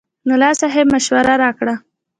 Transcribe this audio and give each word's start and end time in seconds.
ملا 0.27 0.49
صاحب 0.59 0.87
مشوره 0.93 1.33
راکړه. 1.43 1.73